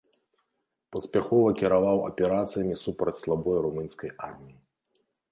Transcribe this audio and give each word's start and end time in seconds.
Паспяхова 0.93 1.49
кіраваў 1.59 1.99
аперацыямі 2.09 2.75
супраць 2.83 3.13
слабой 3.23 3.57
румынскай 3.65 4.09
арміі. 4.29 4.57